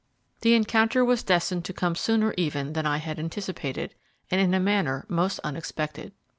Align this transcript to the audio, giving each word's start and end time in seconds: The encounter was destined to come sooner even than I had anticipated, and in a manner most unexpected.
The 0.39 0.55
encounter 0.55 1.05
was 1.05 1.21
destined 1.21 1.63
to 1.65 1.73
come 1.73 1.93
sooner 1.93 2.33
even 2.35 2.73
than 2.73 2.87
I 2.87 2.97
had 2.97 3.19
anticipated, 3.19 3.93
and 4.31 4.41
in 4.41 4.55
a 4.55 4.59
manner 4.59 5.05
most 5.07 5.37
unexpected. 5.43 6.11